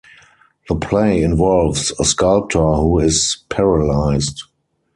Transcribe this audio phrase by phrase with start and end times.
[0.67, 4.45] The play involves a sculptor who is paralysed.